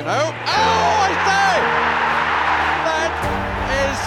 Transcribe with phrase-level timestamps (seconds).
[0.00, 0.32] you know.
[0.32, 1.52] Oh, I say!
[2.88, 3.12] That
[3.84, 3.98] is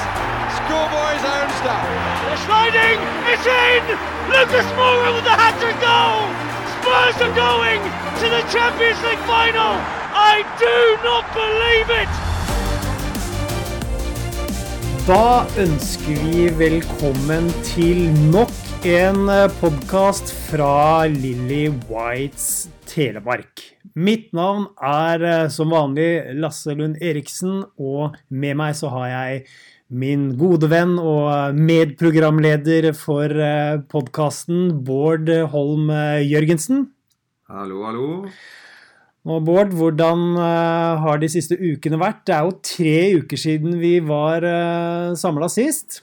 [0.57, 1.85] schoolboy's own stuff.
[2.33, 2.97] The sliding
[3.29, 3.83] is in!
[4.33, 6.25] Lucas Moura with the hat-trick goal!
[6.73, 9.77] Spurs are going to the Champions League final!
[10.17, 12.09] I do not believe it!
[15.05, 19.29] Da ønsker vi velkommen til nok en
[19.59, 23.72] podkast fra Lilly Whites Telemark.
[23.93, 29.43] Mitt navn er eh, som vanlig Lasse Lund Eriksen, og med meg så har jeg
[29.93, 33.29] min gode venn og medprogramleder for
[33.91, 35.91] podkasten, Bård Holm
[36.25, 36.87] Jørgensen.
[37.45, 38.07] Hallo, hallo.
[39.29, 42.23] Og Bård, hvordan har de siste ukene vært?
[42.25, 44.47] Det er jo tre uker siden vi var
[45.19, 46.01] samla sist.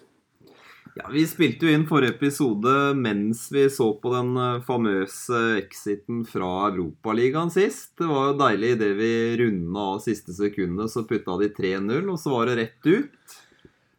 [1.01, 4.35] Ja, Vi spilte jo inn forrige episode mens vi så på den
[4.67, 7.95] famøse exiten fra Europaligaen sist.
[7.97, 12.19] Det var jo deilig idet vi runda av siste sekundet, så putta de 3-0, og
[12.21, 13.39] så var det rett ut.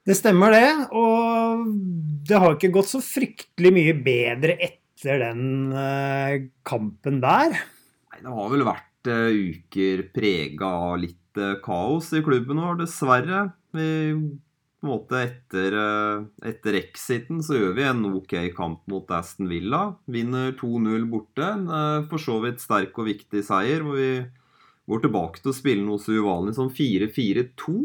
[0.06, 0.70] Det stemmer, det.
[0.94, 1.66] Og
[2.30, 7.58] det har ikke gått så fryktelig mye bedre etter den uh, kampen der.
[8.12, 13.48] Nei, det har vel vært uker prega av litt kaos i klubben vår, dessverre.
[13.74, 13.90] Vi,
[14.82, 15.76] på en måte etter,
[16.42, 19.84] etter exiten så gjør vi en ok kamp mot Aston Villa.
[20.10, 21.52] Vinner 2-0 borte.
[22.10, 24.26] For så vidt sterk og viktig seier, hvor vi
[24.90, 27.78] går tilbake til å spille noe så uvanlig som 4-4-2.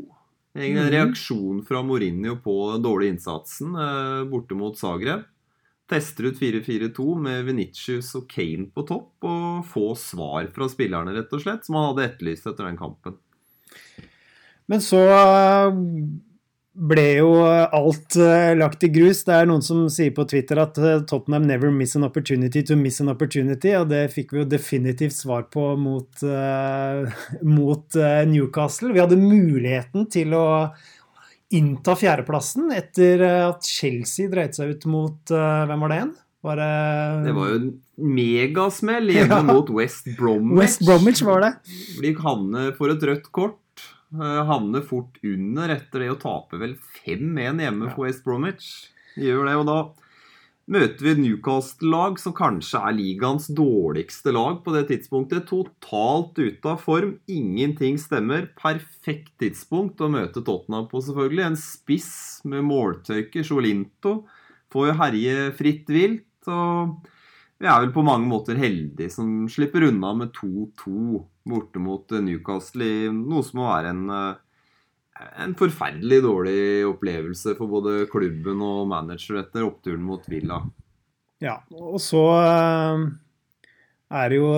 [0.57, 3.77] En reaksjon fra Mourinho på den dårlige innsatsen
[4.33, 5.29] borte mot Zagreb
[5.87, 11.31] tester ut 4-4-2 med Venitius og Kane på topp, og få svar fra spillerne, rett
[11.35, 13.15] og slett, som han hadde etterlyst etter den kampen.
[14.67, 14.99] Men så
[16.77, 18.17] ble jo alt
[18.59, 19.23] lagt i grus.
[19.25, 20.77] Det er noen som sier på Twitter at
[21.09, 25.17] Tottenham never miss an opportunity to miss an opportunity, og det fikk vi jo definitivt
[25.17, 26.27] svar på mot,
[27.57, 28.93] mot Newcastle.
[28.93, 30.47] Vi hadde muligheten til å
[31.57, 36.15] innta fjerdeplassen etter at Chelsea dreit seg ut mot Hvem var det igjen?
[36.47, 36.73] Var det...
[37.27, 39.45] det var jo en megasmell hjemme ja.
[39.47, 40.59] mot West Bromwich.
[40.61, 41.53] West Bromwich var det.
[41.99, 43.57] Blir Hanne for et rødt kort.
[44.19, 48.69] Havner fort under etter det å tape vel 5-1 hjemme for West Bromwich.
[49.17, 49.79] Gjør det, og da
[50.67, 55.47] møter vi et Newcastle-lag som kanskje er ligaens dårligste lag på det tidspunktet.
[55.49, 57.17] Totalt ute av form.
[57.31, 58.49] Ingenting stemmer.
[58.59, 61.45] Perfekt tidspunkt å møte Tottenham på, selvfølgelig.
[61.47, 62.15] En spiss
[62.49, 64.19] med måltøyker, Jolinto,
[64.75, 66.27] får jo herje fritt vilt.
[66.51, 66.97] Og
[67.59, 72.85] vi er vel på mange måter heldige som slipper unna med 2-2 borte mot Newcastle
[72.85, 74.11] i noe som må være en
[75.17, 76.59] en forferdelig dårlig
[76.89, 80.61] opplevelse for både klubben og manager etter oppturen mot Villa.
[81.43, 82.23] Ja, og så
[84.07, 84.51] er det jo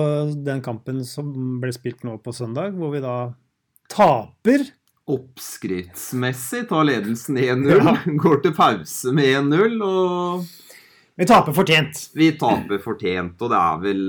[0.45, 3.17] den kampen som ble spilt nå på søndag, hvor vi da
[3.91, 4.67] taper.
[5.09, 7.95] Oppskriftsmessig tar ledelsen 1-0, ja.
[8.21, 10.49] går til pause med 1-0 og
[11.19, 12.05] Vi taper fortjent.
[12.15, 14.03] Vi taper fortjent, og det er vel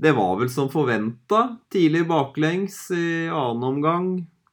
[0.00, 1.58] Det var vel som forventa.
[1.68, 4.06] Tidlig baklengs i annen omgang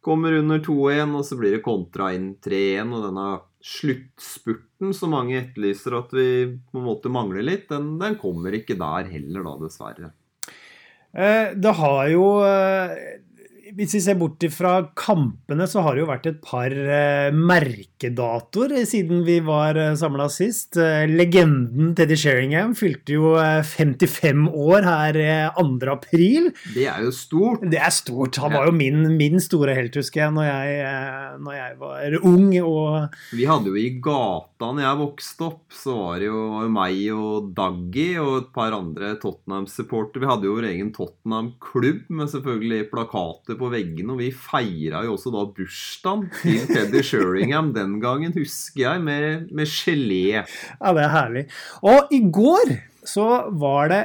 [0.04, 2.92] kommer under 2-1, og så blir det kontra inn 3-1.
[2.92, 3.28] Og denne
[3.64, 6.28] sluttspurten som mange etterlyser at vi
[6.68, 10.12] på en måte mangler litt, den, den kommer ikke der heller, da, dessverre.
[11.56, 12.28] Det har jo
[13.76, 18.76] hvis vi ser bort fra kampene, så har det jo vært et par eh, merkedatoer
[18.88, 20.78] siden vi var eh, samla sist.
[20.80, 25.20] Eh, legenden Teddy Sheringham fylte jo 55 år her
[25.58, 25.66] 2.
[25.92, 26.52] april.
[26.76, 27.66] Det er jo stort.
[27.68, 28.40] Det er stort.
[28.44, 32.48] Han var jo min, min store helt, husker jeg, når jeg, når jeg var ung.
[32.62, 36.72] Og vi hadde jo i gata når jeg vokste opp, så var det jo, jo
[36.74, 40.24] meg og Daggy og et par andre Tottenham-supportere.
[40.24, 44.14] Vi hadde jo vår egen Tottenham-klubb med selvfølgelig plakater på veggene.
[44.14, 49.50] Og vi feira jo også da bursdagen til Teddy Sheringham den gangen, husker jeg, med,
[49.56, 50.24] med gelé.
[50.44, 51.46] Ja, det er herlig.
[51.86, 52.76] Og i går
[53.08, 54.02] så var det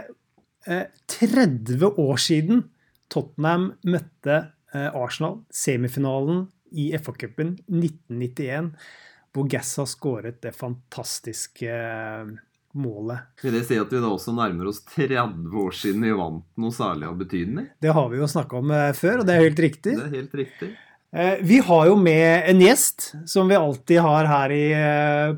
[0.70, 2.66] eh, 30 år siden
[3.12, 4.38] Tottenham møtte
[4.74, 8.72] eh, Arsenal, semifinalen i FA-cupen 1991,
[9.32, 12.32] hvor Gassa skåret det fantastiske eh,
[12.78, 13.26] målet.
[13.42, 16.72] Vil det si at vi da også nærmer oss 30 år siden vi vant noe
[16.72, 17.66] særlig av betydning?
[17.82, 19.98] Det har vi jo snakka om før, og det er helt riktig.
[19.98, 20.70] Det er helt riktig.
[21.44, 24.64] Vi har jo med en gjest, som vi alltid har her i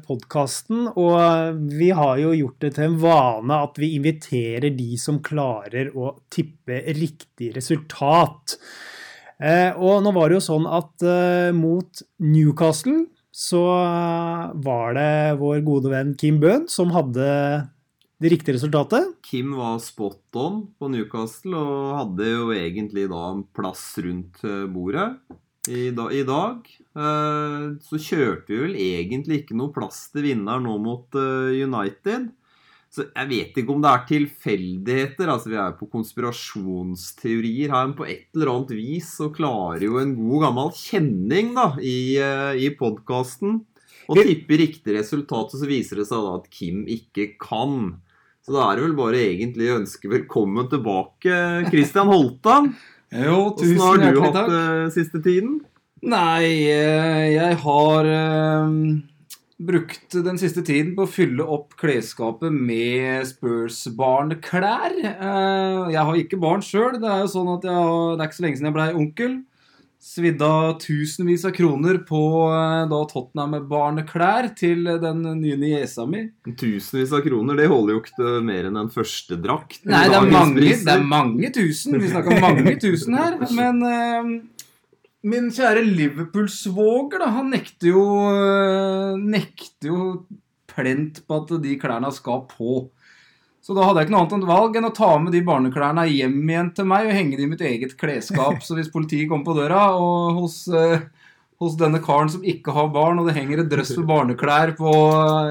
[0.06, 0.84] podkasten.
[0.94, 5.90] Og vi har jo gjort det til en vane at vi inviterer de som klarer
[5.98, 8.54] å tippe riktig resultat.
[9.74, 11.02] Og nå var det jo sånn at
[11.58, 13.64] mot Newcastle så
[14.62, 17.24] var det vår gode venn Kim Bøhn som hadde
[18.22, 19.10] det riktige resultatet.
[19.26, 24.64] Kim var spot on på Newcastle og hadde jo egentlig da en plass rundt eh,
[24.70, 25.08] bordet
[25.68, 26.62] i, da, i dag.
[26.94, 32.30] Eh, så kjørte vi vel egentlig ikke noe plass til vinner nå mot eh, United.
[32.94, 35.30] Så jeg vet ikke om det er tilfeldigheter.
[35.32, 39.98] altså Vi er på konspirasjonsteorier her, men på et eller annet vis så klarer jo
[39.98, 43.64] en god gammel kjenning da i, eh, i podkasten
[44.06, 47.96] å tippe riktig resultat, og så viser det seg da at Kim ikke kan.
[48.44, 51.38] Så da er det vel bare egentlig å ønske velkommen tilbake,
[51.72, 52.74] Christian Holtan.
[53.14, 55.60] Jo, Åssen Hvordan har du hatt det siste tiden?
[56.02, 58.72] Nei, eh, jeg har eh,
[59.66, 64.94] brukt den siste tiden på å fylle opp klesskapet med Spurs-barneklær.
[65.00, 67.00] Eh, jeg har ikke barn sjøl.
[67.00, 68.92] Det er jo sånn at jeg har, det er ikke så lenge siden jeg blei
[68.94, 69.34] onkel.
[70.04, 72.20] Svidda tusenvis av kroner på
[72.52, 76.26] eh, da Tottenham med barneklær til den nye niesa mi.
[76.44, 79.80] Tusenvis av kroner, det holder jo ikke mer enn en førstedrakt.
[79.80, 79.88] drakt.
[79.88, 81.96] Nei, det er, mange, det er mange tusen.
[82.02, 83.40] Vi snakker mange tusen her.
[83.58, 84.34] Men eh,
[85.24, 90.00] min kjære Liverpool-svoger, da, han nekter jo eh, Nekter jo
[90.74, 92.84] plent på at de klærne skal på.
[93.64, 96.40] Så da hadde jeg ikke noe annet valg enn å ta med de barneklærne hjem
[96.42, 98.58] igjen til meg og henge de i mitt eget klesskap.
[98.60, 101.06] Så hvis politiet kommer på døra, og hos, eh,
[101.62, 104.92] hos denne karen som ikke har barn, og det henger et drøss med barneklær på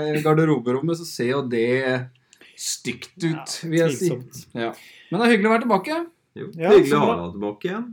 [0.04, 2.12] eh, garderoberommet, så ser jo det
[2.60, 4.12] stygt ut, vil jeg si.
[4.54, 4.70] Ja.
[5.10, 6.04] Men det er hyggelig å være tilbake.
[6.38, 7.88] Jo, Ja, hyggelig å ha deg tilbake igjen.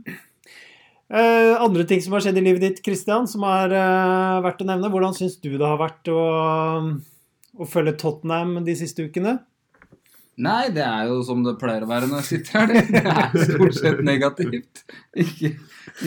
[1.11, 4.67] Eh, andre ting som har skjedd i livet ditt, Christian, som er eh, verdt å
[4.69, 4.91] nevne.
[4.93, 6.21] Hvordan syns du det har vært å,
[7.59, 9.41] å følge Tottenham de siste ukene?
[10.41, 12.71] Nei, det er jo som det pleier å være når jeg sitter her.
[12.87, 14.85] Det er stort sett negativt.
[15.19, 15.51] Ikke,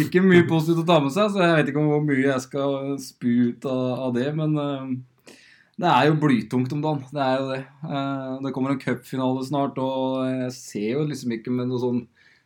[0.00, 2.94] ikke mye positivt å ta med seg, så jeg vet ikke hvor mye jeg skal
[3.04, 4.30] spy ut av, av det.
[4.40, 5.36] Men eh,
[5.84, 7.04] det er jo blytungt om dagen.
[7.12, 7.60] Det er jo det.
[7.90, 12.02] Eh, det kommer en cupfinale snart, og jeg ser jo liksom ikke med noe sånn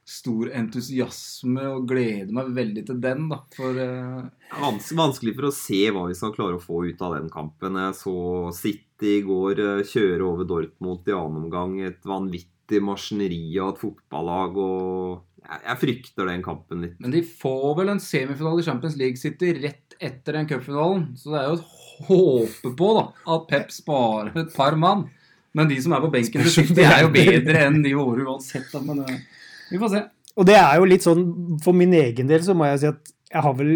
[0.08, 3.43] stor entusiasme og gleder meg veldig til den, da.
[3.56, 4.26] For uh...
[4.49, 7.19] Det er vans vanskelig for å se hva vi skal klare å få ut av
[7.19, 7.76] den kampen.
[7.82, 8.19] Jeg så
[8.56, 11.76] City i går eh, kjøre over Dortmund i annen omgang.
[11.84, 14.56] Et vanvittig maskineri av et fotballag.
[14.64, 16.96] og jeg, jeg frykter den kampen litt.
[17.02, 21.11] Men de får vel en semifinale i Champions League City rett etter den cupfinalen.
[21.19, 21.76] Så det er jo et
[22.08, 25.08] håpe på da, at Pep sparer et par mann.
[25.56, 26.44] Men de som er på benken
[26.76, 28.69] det er jo bedre enn de våre uansett.
[28.72, 28.82] Da.
[28.84, 29.20] Men eh,
[29.70, 30.02] vi får se.
[30.38, 31.24] Og det er jo litt sånn,
[31.64, 33.72] for min egen del så må jeg si at jeg har vel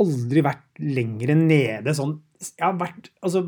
[0.00, 3.42] aldri vært lenger nede sånn Jeg har vært Altså,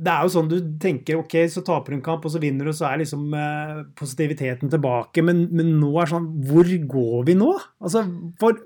[0.00, 2.66] det er jo sånn du tenker OK, så taper du en kamp, og så vinner
[2.66, 5.24] du, og så er liksom eh, positiviteten tilbake.
[5.24, 7.50] Men, men nå er sånn Hvor går vi nå?
[7.84, 8.04] Altså,
[8.40, 8.56] for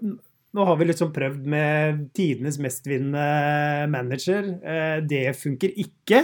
[0.54, 4.46] nå har vi liksom prøvd med tidenes mestvinnende manager.
[4.62, 6.22] Eh, det funker ikke.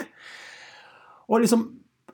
[1.31, 1.67] Og liksom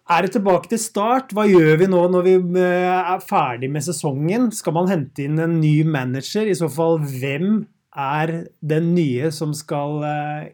[0.06, 1.32] er det tilbake til start?
[1.34, 4.52] Hva gjør vi nå når vi eh, er ferdig med sesongen?
[4.54, 6.46] Skal man hente inn en ny manager?
[6.46, 8.32] I så fall, hvem er
[8.62, 10.48] den nye som skal eh,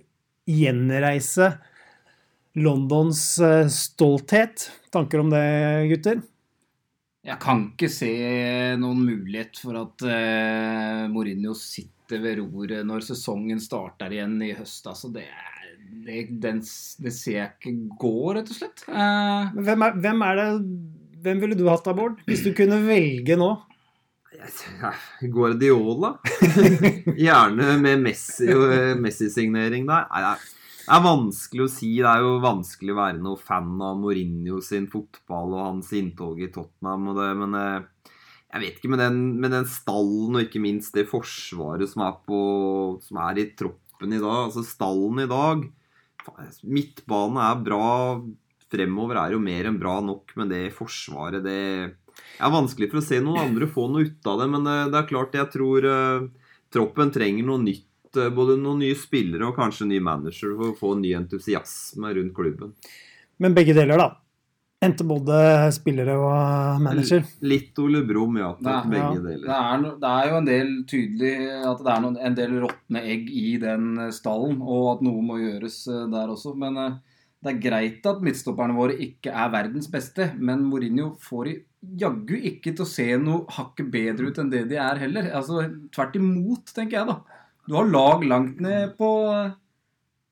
[0.49, 1.51] gjenreise
[2.65, 4.71] Londons eh, stolthet?
[4.93, 5.45] Tanker om det,
[5.93, 6.25] gutter?
[7.23, 8.13] Jeg kan ikke se
[8.81, 10.03] noen mulighet for at
[11.13, 14.89] Mourinho sitter ved roret når sesongen starter igjen i høst.
[14.91, 15.62] Altså, det, er,
[16.07, 16.61] det, den,
[17.05, 18.85] det ser jeg ikke gå, rett og slett.
[18.89, 20.49] Eh, Men Hvem er, hvem er det
[21.23, 22.17] Hvem ville du hatt av Bård?
[22.27, 23.51] Hvis du kunne velge nå?
[25.35, 26.17] Guardiola?
[27.27, 30.09] Gjerne med Messi eh, Messi-signering der.
[30.11, 30.51] Nei, det er-
[30.83, 31.89] det er vanskelig å si.
[32.03, 36.41] Det er jo vanskelig å være noe fan av Mourinho sin fotball og hans inntog
[36.43, 37.05] i Tottenham.
[37.13, 38.11] Og det, men eh,
[38.51, 42.17] jeg vet ikke med den, med den stallen og ikke minst det forsvaret som er,
[42.27, 42.41] på,
[43.07, 44.49] som er i troppen i dag.
[44.49, 45.63] Altså stallen i dag
[46.63, 47.89] Midtbane er bra.
[48.73, 51.59] Fremover er jo mer enn bra nok, men det forsvaret det
[52.41, 54.49] er vanskelig for å se noen andre få noe ut av det.
[54.55, 56.29] Men eh, det er klart, jeg tror uh,
[56.73, 58.17] troppen trenger noe nytt.
[58.17, 62.15] eh, Både noen nye spillere og kanskje en ny manager for å få ny entusiasme
[62.17, 62.75] rundt klubben.
[63.43, 64.22] Men begge deler, da.
[64.83, 65.37] Hente både
[65.77, 67.23] spillere og manager.
[67.47, 68.51] Litt Ole Brumm, ja.
[68.59, 69.13] Det er, begge ja.
[69.15, 69.53] det, deler.
[69.55, 71.35] er, no- det er jo en del tydelig
[71.71, 75.23] at det er noen, en del råtne egg i den eh, stallen, og at noe
[75.23, 76.57] må gjøres eh, der også.
[76.59, 76.97] Men eh,
[77.43, 81.57] det er greit at midtstopperne våre ikke er verdens beste, men Mourinho får i
[81.99, 85.31] jaggu ikke til å se noe hakket bedre ut enn det de er heller.
[85.35, 87.41] Altså, Tvert imot, tenker jeg, da.
[87.71, 89.09] Du har lag langt ned på,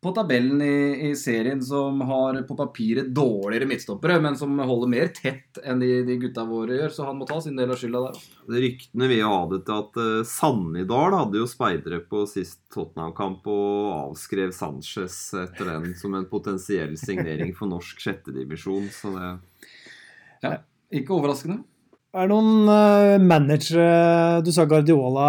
[0.01, 5.11] på tabellen i, i serien som har på papiret dårligere midtstoppere, men som holder mer
[5.13, 6.95] tett enn de, de gutta våre gjør.
[6.95, 8.15] Så han må ta sin del av skylda der.
[8.15, 8.47] altså.
[8.49, 13.45] Det Ryktene vil hadde det til at uh, Sannidal hadde jo speidere på sist Tottenham-kamp
[13.53, 18.89] og avskrev Sanchez etter den som en potensiell signering for norsk sjettedivisjon.
[18.95, 20.55] Så det
[20.97, 21.61] Ikke overraskende.
[22.17, 25.29] Er det noen uh, managere Du sa Guardiola,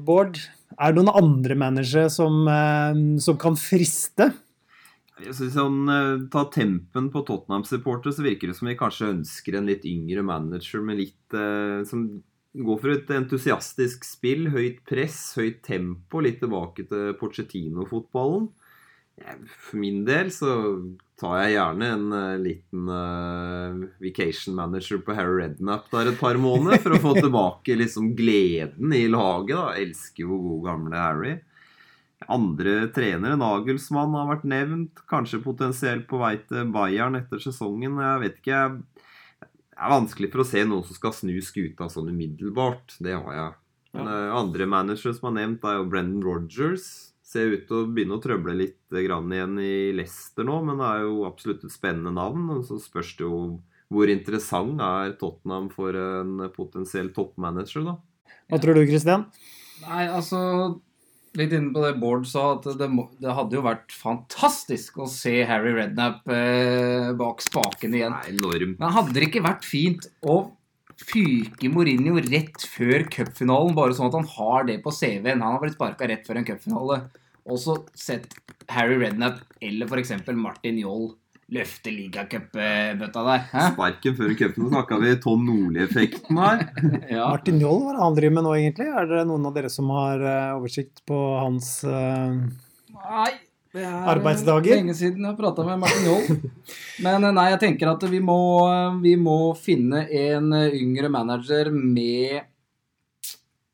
[0.00, 0.40] Bård.
[0.80, 4.30] Er det noen andre managere som, eh, som kan friste?
[5.20, 9.84] Hvis sånn, eh, tempen på Tottenham-supportere, så virker det som vi kanskje ønsker en litt
[9.84, 12.22] yngre manager med litt eh, som
[12.56, 14.48] går for et entusiastisk spill.
[14.48, 16.20] Høyt press, høyt tempo.
[16.24, 18.48] Litt tilbake til Pochettino-fotballen.
[19.20, 20.52] For min del så
[21.20, 26.40] tar jeg gjerne en uh, liten uh, vacation manager på Harry Redknapp der et par
[26.40, 29.56] måneder, for å få tilbake liksom gleden i laget.
[29.56, 29.76] da.
[29.82, 31.36] Elsker jo god gamle Harry.
[32.28, 35.04] Andre trenere, Nagelsmann har vært nevnt.
[35.10, 37.96] Kanskje potensielt på vei til Bayern etter sesongen.
[38.00, 38.64] Jeg vet ikke.
[39.40, 42.98] Det er vanskelig for å se noen som skal snu skuta sånn umiddelbart.
[43.00, 43.54] Det har jeg.
[43.96, 47.09] Men eh, andre managere som er nevnt, er jo Brendan Rodgers.
[47.30, 50.88] Ser ut til å begynne å trøble litt grann igjen i Leicester nå, men det
[50.88, 52.48] er jo absolutt et spennende navn.
[52.56, 53.40] Og så spørs det jo
[53.90, 57.96] hvor interessant er Tottenham for en potensiell toppmanager, da.
[58.50, 59.28] Hva tror du, Christian?
[59.84, 60.40] Nei, altså
[61.38, 65.06] Litt inne på det Bård sa, at det, må, det hadde jo vært fantastisk å
[65.06, 68.16] se Harry Redknapp eh, bak spaken igjen.
[68.16, 68.80] Nei, enormt.
[68.80, 70.40] Men hadde det ikke vært fint å
[71.08, 75.40] fyke Mourinho rett før cupfinalen, bare sånn at han har det på CV-en?
[75.40, 77.00] Han har blitt sparka rett før en cupfinale.
[77.50, 78.36] Og så sett
[78.70, 80.12] Harry Redknapp eller f.eks.
[80.36, 81.10] Martin Joll
[81.50, 83.44] løfte ligacupbøtta der.
[83.50, 83.66] Hæ?
[83.74, 86.66] Sparken før cupen snakka vi Tom Nordli-effekten her.
[87.10, 87.26] Ja.
[87.26, 88.86] Martin Joll, hva er det han driver med nå, egentlig?
[88.86, 92.38] Er det noen av dere som har eh, oversikt på hans uh...
[92.94, 93.32] Nei.
[93.70, 94.80] Det er Arbeidsdager?
[94.80, 96.40] lenge siden jeg har prata med Martin Joll.
[97.04, 98.40] Men eh, nei, jeg tenker at vi må,
[99.02, 102.48] vi må finne en eh, yngre manager med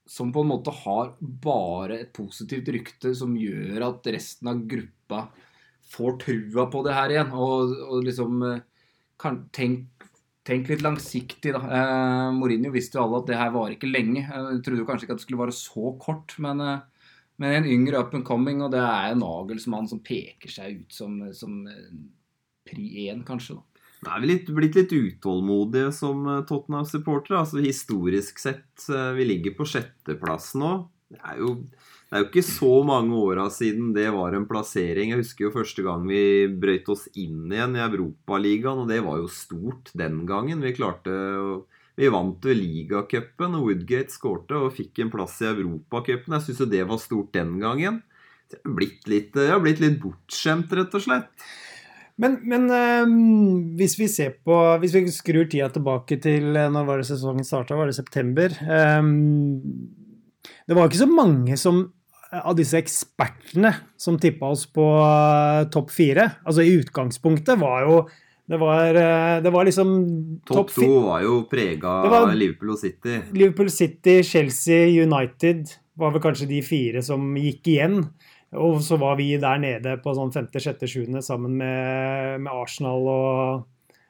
[0.05, 5.27] Som på en måte har bare et positivt rykte som gjør at resten av gruppa
[5.93, 7.33] får trua på det her igjen.
[7.33, 8.65] Og, og liksom eh,
[9.21, 10.09] kan, tenk,
[10.47, 11.63] tenk litt langsiktig, da.
[11.65, 14.27] Eh, Mourinho visste jo alle at det her var ikke lenge.
[14.27, 16.85] Jeg trodde jo kanskje ikke at det skulle vare så kort, men eh,
[17.43, 20.95] men en yngre up and coming, og det er en Nagelsmann som peker seg ut
[20.97, 21.97] som, som eh,
[22.67, 23.59] pri én, kanskje.
[23.59, 23.77] da.
[24.07, 27.43] Da er vi litt, blitt litt utålmodige som eh, Tottenham-supportere.
[27.43, 30.73] Altså Historisk sett, eh, vi ligger på sjetteplass nå.
[31.13, 31.53] Det er jo,
[32.11, 35.13] det er jo ikke så mange åra siden det var en plassering.
[35.13, 39.21] Jeg husker jo første gang vi brøyt oss inn igjen i Europaligaen, og det var
[39.23, 40.65] jo stort den gangen.
[40.67, 41.51] Vi klarte å
[41.97, 46.37] vi vant jo ligacupen, Woodgate skårte og fikk en plass i Europacupen.
[46.37, 48.03] Jeg syns jo det var stort den gangen.
[48.53, 51.31] Jeg har blitt litt, har blitt litt bortskjemt, rett og slett.
[52.21, 53.11] Men, men øh,
[53.77, 57.45] hvis vi ser på Hvis vi skrur tida tilbake til eh, når var det sesongen
[57.45, 59.03] starta, var det september eh,
[60.65, 61.83] Det var ikke så mange som
[62.37, 66.27] av disse ekspertene som tippa oss på eh, topp fire.
[66.45, 68.01] Altså i utgangspunktet var jo
[68.47, 69.89] Det var, eh, det var liksom
[70.47, 73.19] Topp to var jo prega av Liverpool og City.
[73.35, 75.67] Liverpool City, Chelsea, United
[75.99, 78.05] var vel kanskje de fire som gikk igjen.
[78.57, 83.09] Og så var vi der nede på sånn femte, sjette, sjuende sammen med, med Arsenal
[83.11, 83.65] og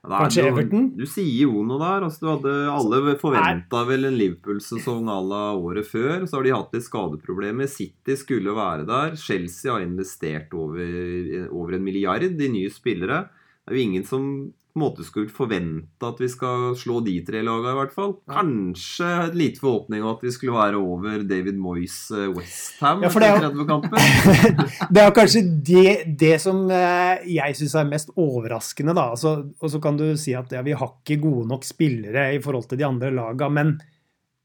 [0.06, 0.84] Ja, er Kanskje det Everton?
[0.94, 2.04] Du sier jo noe der.
[2.06, 6.28] Altså, du hadde, alle forventa vel en Liverpool-sesong à la året før.
[6.28, 7.66] Så har de hatt litt skadeproblemer.
[7.72, 9.16] City skulle være der.
[9.18, 13.24] Chelsea har investert over, over en milliard i nye spillere.
[13.66, 14.30] Det er jo ingen som
[14.76, 18.10] på en måte skulle forvente at vi skal slå de tre lagene, i hvert fall.
[18.28, 23.08] Kanskje et lite forhåpning om at vi skulle være over David Moyes eh, Westham Ja,
[23.08, 24.84] er etter 30 kamper.
[24.92, 29.06] Det er kanskje det, det som eh, jeg syns er mest overraskende, da.
[29.16, 32.42] Altså, og så kan du si at ja, vi har ikke gode nok spillere i
[32.44, 33.78] forhold til de andre laga, men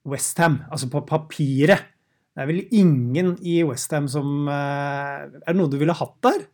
[0.07, 1.83] Westham, altså på papiret
[2.31, 6.47] Det er vel ingen i Westham som eh, Er det noe du ville hatt der?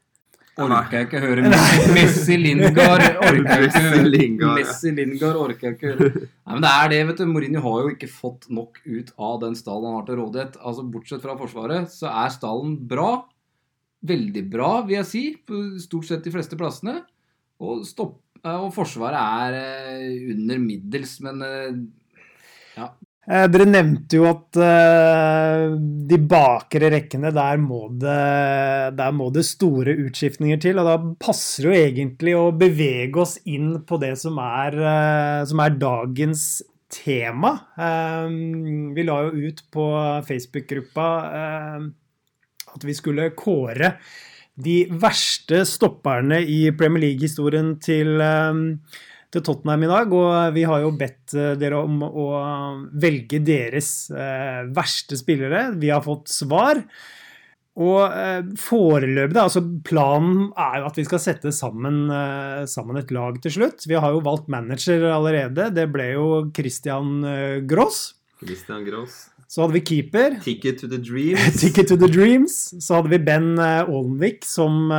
[0.57, 1.49] Orker jeg ikke høre
[1.93, 6.09] Messi, Lingard orker jeg ikke høre Messi Lingard orker jeg ikke høre.
[6.23, 7.25] Nei, men det er det, vet du.
[7.29, 10.57] Mourinho har jo ikke fått nok ut av den stallen han har til rådighet.
[10.61, 13.11] Altså Bortsett fra Forsvaret, så er stallen bra.
[14.07, 16.99] Veldig bra, vil jeg si, på stort sett de fleste plassene.
[17.61, 21.79] Og, stopp, og Forsvaret er eh, under middels, men eh,
[22.77, 22.89] Eh,
[23.27, 25.73] Dere nevnte jo at eh,
[26.07, 28.15] de bakre rekkene, der må, det,
[28.95, 30.79] der må det store utskiftninger til.
[30.79, 35.59] Og da passer jo egentlig å bevege oss inn på det som er, eh, som
[35.59, 36.47] er dagens
[36.87, 37.51] tema.
[37.75, 38.29] Eh,
[38.95, 39.89] vi la jo ut på
[40.27, 41.09] Facebook-gruppa
[41.41, 41.85] eh,
[42.77, 43.95] at vi skulle kåre
[44.57, 48.63] de verste stopperne i Premier League-historien til, eh,
[49.37, 50.15] til Tottenham i dag.
[50.17, 52.27] Og vi har jo bedt eh, dere om å
[52.97, 55.69] velge deres eh, verste spillere.
[55.77, 56.81] Vi har fått svar.
[57.77, 62.07] Og eh, foreløpig, da, altså planen er jo at vi skal sette sammen,
[62.69, 63.85] sammen et lag til slutt.
[63.89, 65.69] Vi har jo valgt manager allerede.
[65.75, 67.19] Det ble jo Christian
[67.69, 68.07] Gross.
[68.41, 69.27] Christian Gross.
[69.47, 70.41] Så hadde vi keeper.
[70.43, 71.53] Ticket to the Dreams.
[71.61, 72.57] Ticket to the Dreams.
[72.83, 74.89] Så hadde vi Ben Olenvik som,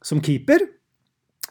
[0.00, 0.64] som keeper.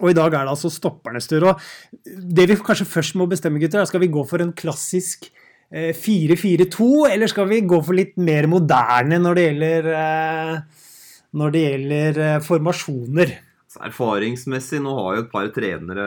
[0.02, 1.46] Og i dag er det altså stoppernes tur.
[1.52, 1.62] Og
[2.02, 5.30] det vi kanskje først må bestemme, gutter, er skal vi gå for en klassisk
[5.70, 10.84] eh, 4-4-2, eller skal vi gå for litt mer moderne når det gjelder, eh,
[11.38, 13.38] når det gjelder eh, formasjoner?
[13.72, 16.06] Så erfaringsmessig, nå har jo et par trenere,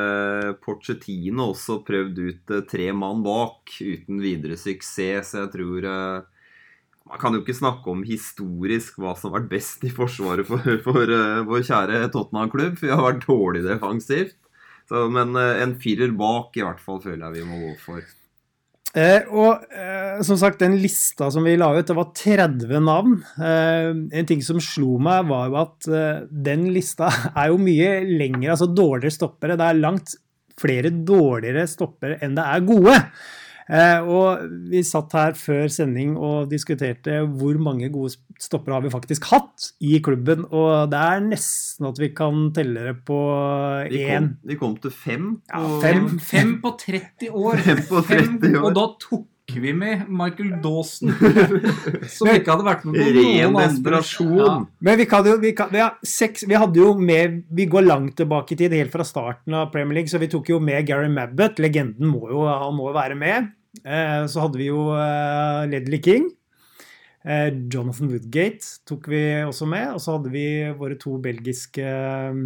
[0.61, 6.34] Porcetino, også prøvd ut eh, tre mann bak uten videre suksess, jeg tror eh,
[7.05, 10.65] Man kan jo ikke snakke om historisk hva som har vært best i forsvaret for,
[10.87, 14.39] for uh, vår kjære Tottenham-klubb, for vi har vært dårlig defensivt.
[14.89, 18.05] Så, men uh, en firer bak i hvert fall føler jeg vi må gå for.
[18.95, 23.17] Eh, og eh, som sagt, den lista som vi la ut, det var 30 navn.
[23.43, 27.97] Eh, en ting som slo meg, var jo at eh, den lista er jo mye
[28.07, 29.59] lengre, altså dårligere stoppere.
[29.59, 30.15] Det er langt
[30.61, 32.95] flere dårligere stoppere enn det er gode.
[33.65, 38.93] Eh, og vi satt her før sending og diskuterte hvor mange gode stoppere har vi
[38.93, 43.19] faktisk hatt i klubben, og det er nesten at vi kan telle det på
[43.89, 45.31] De én kom, de kom til fem.
[45.49, 46.09] Ja, fem.
[46.21, 47.63] Fem på 30 år.
[47.69, 48.67] Fem på 30 år.
[48.67, 49.29] Og da tok
[49.63, 51.13] vi med Michael Dawson,
[52.17, 53.65] som ikke hadde vært med på Ren noen andre.
[53.69, 54.37] desperasjon.
[54.41, 54.55] Ja.
[54.89, 57.87] Men vi, kan jo, vi, kan, vi, har seks, vi hadde jo med Vi går
[57.87, 60.87] langt tilbake i tid, helt fra starten av Premier League, så vi tok jo med
[60.89, 61.61] Gary Mabbott.
[61.63, 63.53] Legenden må jo, han må jo være med.
[63.83, 66.31] Eh, så hadde vi jo eh, Ledley King.
[67.25, 69.95] Eh, Jonathan Woodgate tok vi også med.
[69.97, 70.47] Og så hadde vi
[70.79, 72.43] våre to belgiske eh,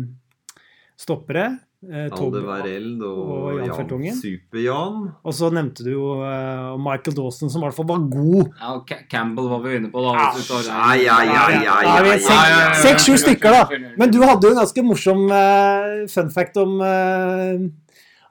[0.99, 1.51] stoppere.
[1.79, 4.97] Eh, Aldevareld og, og Jan Jan Super-Jan.
[5.23, 8.49] og så nevnte du jo uh, Michael Dawson, som i hvert fall var god.
[8.59, 10.25] Ja, og Campbell var vi inne på, da.
[10.35, 10.67] Du tar-
[10.99, 12.75] ja, ja, ja.
[12.83, 13.81] Seks-sju stykker, da.
[13.95, 17.63] Men du hadde jo en ganske morsom uh, fun fact om uh,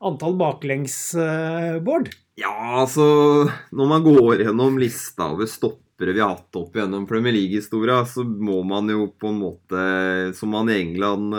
[0.04, 1.00] antall baklengs,
[1.88, 2.12] Bård.
[2.38, 2.52] Ja,
[2.84, 8.04] altså Når man går gjennom lista over stoppere vi har hatt opp gjennom Premier League-historia,
[8.06, 9.86] så må man jo på en måte,
[10.38, 11.32] som man i England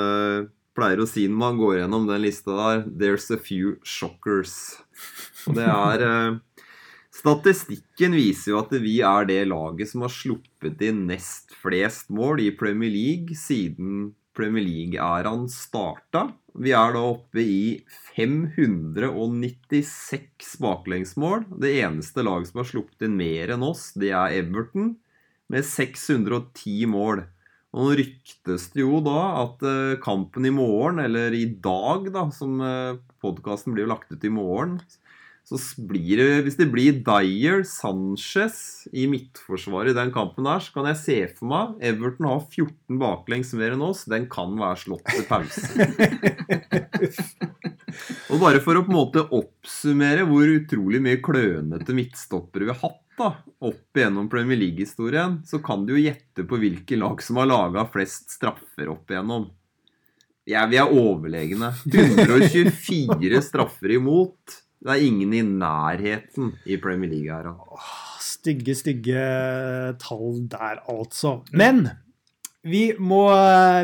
[0.79, 4.55] pleier å si når man går gjennom den lista der There's a few shockers.
[5.49, 6.39] Og det er eh,
[7.19, 12.45] Statistikken viser jo at vi er det laget som har sluppet inn nest flest mål
[12.45, 16.29] i Premier League siden Premier League-æraen starta.
[16.55, 17.83] Vi er da oppe i
[18.15, 21.43] 596 baklengsmål.
[21.59, 24.95] Det eneste laget som har sluppet inn mer enn oss, det er Everton,
[25.51, 27.27] med 610 mål.
[27.77, 32.29] Og nå ryktes det jo da at eh, kampen i morgen, eller i dag, da,
[32.35, 32.63] som
[33.23, 34.79] podkasten blir lagt ut i morgen
[35.49, 35.57] så
[35.89, 40.89] blir det, Hvis det blir Dyer, Sanchez i midtforsvaret i den kampen der, så kan
[40.91, 44.05] jeg se for meg Everton har 14 baklengs mer enn oss.
[44.05, 45.65] Den kan være slått til pause.
[48.33, 52.81] Og bare for å på en måte oppsummere hvor utrolig mye klønete midtstoppere vi har
[52.83, 53.33] hatt da,
[53.67, 57.87] opp igjennom Premier League-historien, så kan du jo gjette på hvilke lag som har laga
[57.93, 59.49] flest straffer opp igjennom.
[60.49, 61.75] Ja, vi er overlegne.
[61.93, 64.63] 124 straffer imot.
[64.79, 67.51] Det er ingen i nærheten i Premier League her.
[67.51, 67.81] da.
[68.23, 69.25] Stygge, stygge
[70.01, 71.41] tall der, altså.
[71.53, 71.89] Men
[72.65, 73.25] vi må,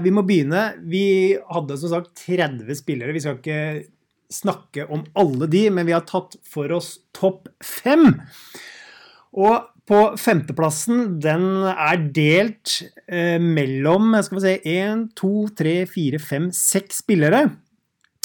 [0.05, 0.63] vi må begynne.
[0.89, 1.05] Vi
[1.51, 3.13] hadde som sagt 30 spillere.
[3.13, 3.61] Vi skal ikke
[4.35, 8.13] snakke om alle de, men vi har tatt for oss topp fem.
[9.35, 16.21] Og på femteplassen, den er delt eh, mellom skal vi se, én, to, tre, fire,
[16.23, 17.43] fem, seks spillere.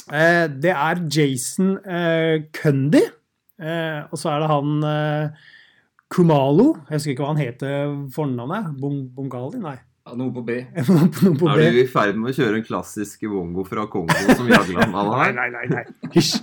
[0.08, 3.04] Eh, det er Jason eh, Cundy.
[3.60, 5.50] Eh, og så er det han eh,
[6.10, 6.72] Kumalo.
[6.88, 8.72] Jeg husker ikke hva han heter fornavnet.
[8.80, 9.60] Bung, Bungali?
[9.62, 9.76] Nei.
[10.10, 10.56] Ja, noe på B.
[10.89, 14.48] Noe på Er du i ferd med å kjøre en klassisk wongo fra Kongo som
[14.50, 15.34] Jagland hadde her?
[15.39, 15.65] nei, nei.
[15.69, 15.84] nei.
[16.15, 16.39] Hysj.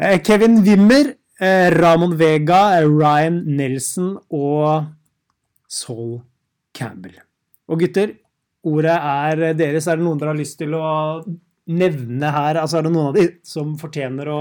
[0.00, 4.88] Eh, Kevin Wimmer, eh, Ramon Vega, eh, Ryan Nelson og
[5.70, 6.16] Saul
[6.74, 7.20] Campbell.
[7.70, 8.16] Og gutter,
[8.66, 9.86] ordet er deres.
[9.86, 10.84] Er det noen dere har lyst til å
[11.70, 12.58] nevne her?
[12.64, 14.40] Altså, er det noen av de som fortjener å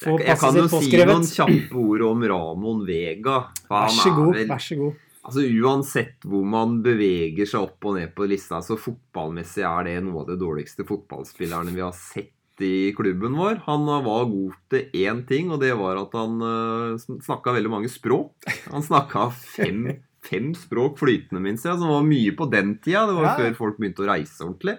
[0.00, 0.90] få passet sitt påskrevet?
[0.92, 3.38] jeg kan jo si noen kjappe ord om Ramon Vega.
[3.70, 4.34] Vær så er god.
[4.36, 5.06] vel- Vær så god.
[5.26, 9.96] Altså Uansett hvor man beveger seg opp og ned på lista, så fotballmessig er det
[10.06, 13.62] noe av de dårligste fotballspillerne vi har sett i klubben vår.
[13.66, 17.88] Han var god til én ting, og det var at han uh, snakka veldig mange
[17.92, 18.34] språk.
[18.72, 19.86] Han snakka fem
[20.20, 23.06] fem språk flytende, minst jeg, som var mye på den tida.
[23.08, 23.36] Det var Ja.
[23.38, 24.76] før folk begynte å reise ordentlig.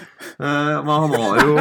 [0.00, 1.54] Eh, men han har jo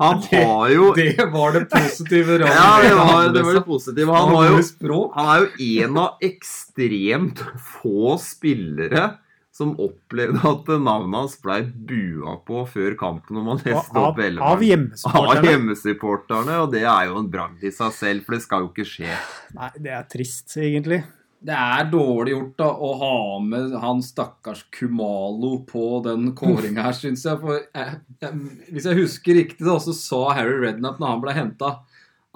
[0.00, 2.54] Han har jo Det var det positive radio.
[2.54, 4.16] Ja, det var det, var det positive.
[4.16, 7.44] Han, var jo, han er jo en av ekstremt
[7.78, 9.12] få spillere
[9.56, 14.42] som opplevde at navnet hans blei bua på før kampen når man leste opp hele
[14.44, 15.46] av Av hjemmesupporterne.
[15.48, 18.84] hjemmesupporterne, og det er jo en bragd i seg selv, for det skal jo ikke
[18.90, 19.16] skje.
[19.56, 21.00] Nei, det er trist, egentlig.
[21.46, 26.96] Det er dårlig gjort da å ha med han stakkars Kumalo på den kåringa her,
[26.96, 27.38] syns jeg.
[27.42, 28.40] For jeg, jeg,
[28.72, 31.70] hvis jeg husker riktig, da, så sa Harry Redknapp når han ble henta,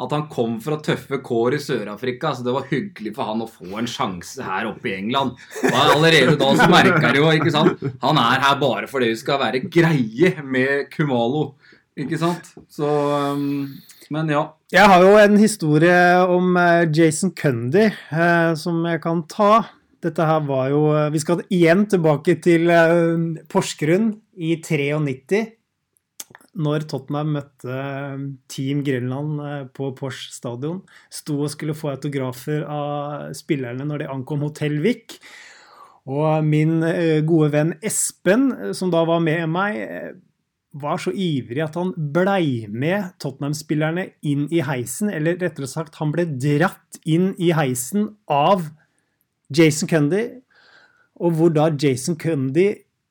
[0.00, 2.32] at han kom fra tøffe kår i Sør-Afrika.
[2.36, 5.36] Så det var hyggelig for han å få en sjanse her oppe i England.
[5.64, 9.20] Og allerede da så merka jeg jo, ikke sant Han er her bare fordi det
[9.20, 11.50] skal være greie med Kumalo.
[11.98, 12.52] Ikke sant?
[12.70, 13.66] Så um,
[14.10, 14.44] Men ja.
[14.70, 15.98] Jeg har jo en historie
[16.30, 19.64] om eh, Jason Cundy eh, som jeg kan ta.
[20.00, 25.42] Dette her var jo eh, Vi skal igjen tilbake til eh, Porsgrunn i 93.
[26.60, 30.80] Når Tottenham møtte eh, Team Grønland på Porsch stadion.
[31.12, 35.20] Sto og skulle få autografer av spillerne når de ankom Hotell Vik.
[36.10, 36.80] Og min
[37.28, 39.76] gode venn Espen, som da var med meg,
[40.72, 46.12] var så ivrig at han blei med Tottenham-spillerne inn i heisen, eller rettere sagt, han
[46.14, 48.68] ble dratt inn i heisen av
[49.50, 50.28] Jason Cundy,
[51.20, 52.70] og hvor da Jason Cundy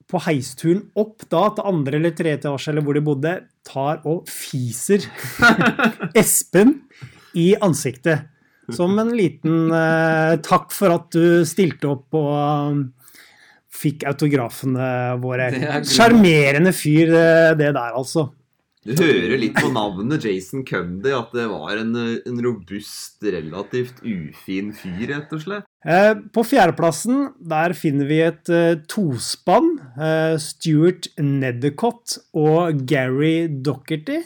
[0.10, 3.36] på heisturen opp da til andre eller tredje etasje, eller hvor de bodde,
[3.68, 5.04] tar og fiser
[6.18, 6.80] Espen
[7.38, 8.26] i ansiktet.
[8.74, 12.84] Som en liten eh, takk for at du stilte opp og
[13.80, 14.90] fikk autografene
[15.24, 15.50] våre.
[15.56, 15.88] Er.
[15.88, 18.30] Sjarmerende fyr, eh, det der, altså.
[18.80, 24.72] Du hører litt på navnet Jason Cundy at det var en, en robust, relativt ufin
[24.74, 25.68] fyr, rett og slett.
[25.84, 29.68] Eh, På fjerdeplassen der finner vi et eh, tospann.
[30.00, 34.22] eh, Stuart Neddercott og Gary Dockerty.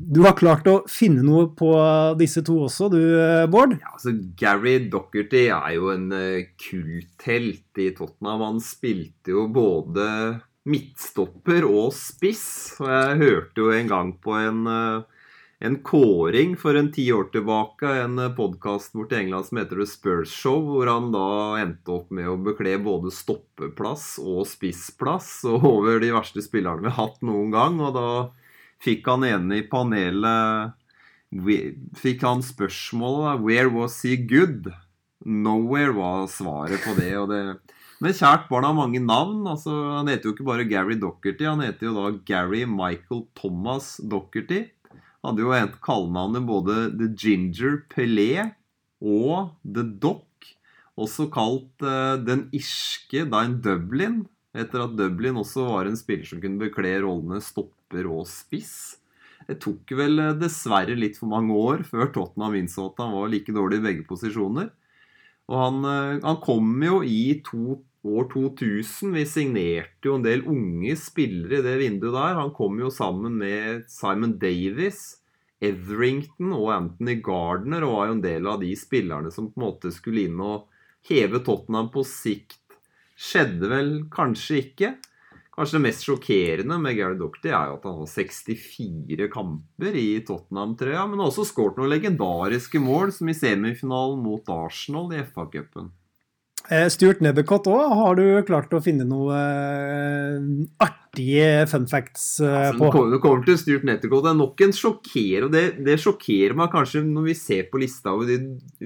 [0.00, 1.70] Du har klart å finne noe på
[2.16, 3.74] disse to også, du, eh, Bård?
[3.82, 8.46] Ja, altså Gary Dockerty er jo en uh, kulthelt i Tottenham.
[8.46, 10.06] Han spilte jo både
[10.70, 12.80] midtstopper og spiss.
[12.80, 15.28] Og jeg hørte jo en gang på en, eh,
[15.68, 19.88] en kåring for en ti år tilbake, en podkast borte i England som heter The
[19.90, 25.66] Spurs Show, hvor han da endte opp med å bekle både stoppeplass og spissplass og
[25.76, 27.80] over de verste spillerne vi har hatt noen gang.
[27.84, 28.10] og da
[28.82, 30.76] fikk han ene i panelet
[31.94, 34.72] Fikk han spørsmålet 'Where was he good?'
[35.20, 37.12] Nowhere var svaret på det.
[37.28, 37.60] det
[38.00, 39.44] men kjært barn har mange navn.
[39.46, 43.98] altså Han heter jo ikke bare Gary Dockerty, han heter jo da Gary Michael Thomas
[44.00, 44.70] Dockerty.
[45.20, 48.54] Hadde jo et kallenavnet både The Ginger Pelé
[49.04, 50.48] og The Dock.
[50.96, 54.24] Også kalt uh, Den irske Dine Dublin,
[54.56, 58.96] etter at Dublin også var en spiller som kunne bekle rollene stopper og spiss.
[59.48, 63.30] Det tok vel eh, dessverre litt for mange år før Tottenham innså at han var
[63.32, 64.70] like dårlig i begge posisjoner.
[65.50, 69.12] Og han, eh, han kom jo i to, år 2000.
[69.12, 72.38] Vi signerte jo en del unge spillere i det vinduet der.
[72.38, 75.20] Han kom jo sammen med Simon Davis,
[75.60, 79.66] Etherington og Anthony Gardner og var jo en del av de spillerne som på en
[79.66, 80.70] måte skulle inn og
[81.10, 82.59] heve Tottenham på sikt.
[83.20, 84.94] Skjedde vel kanskje ikke.
[85.50, 90.08] Kanskje det mest sjokkerende med Gary Docty er jo at han har 64 kamper i
[90.24, 95.90] Tottenham-trøya, men har også skåret noen legendariske mål, som i semifinalen mot Arsenal i FA-cupen.
[96.70, 100.40] Eh, Stuart Nebbecott òg, har du klart å finne noe eh,
[100.84, 102.90] artige fun facts eh, Altså, på?
[102.94, 104.26] kommer, det kommer til Stuart Nettergold.
[104.28, 107.80] Det er nok en sjokker, og det, det sjokkerer meg kanskje når vi ser på
[107.82, 108.38] lista over de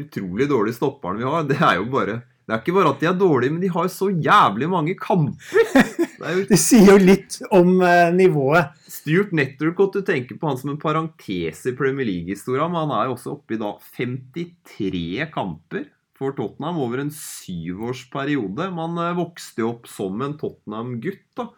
[0.07, 1.51] utrolig dårlige stopperne vi har.
[1.51, 3.89] Det er jo bare Det er ikke bare at de er dårlige, men de har
[3.93, 5.39] så jævlig mange kamper!
[6.25, 8.77] Det jo Det sier jo litt om uh, nivået.
[8.89, 13.09] Stuart Nettercott, du tenker på han som en parentes i Premier League-historia, men han er
[13.09, 18.71] jo også oppe i da 53 kamper for Tottenham over en syvårsperiode.
[18.77, 21.51] Man uh, vokste jo opp som en Tottenham-gutt, da.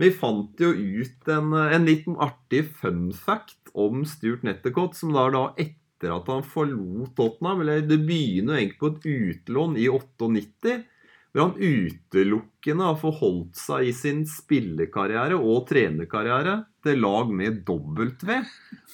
[0.00, 5.12] Vi fant jo ut en, eh, en liten artig fun fact om Stuart Nettercott, som
[5.12, 9.88] da, da etter at han forlot Tottenham, eller det begynner egentlig på et utlån i
[9.92, 10.78] 98,
[11.30, 18.08] hvor han utelukkende har forholdt seg i sin spillekarriere og trenerkarriere til lag med W.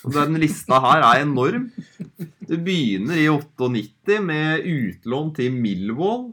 [0.05, 1.71] Og Den lista her er enorm.
[2.19, 6.33] Det begynner i 98 med utlån til Millwall.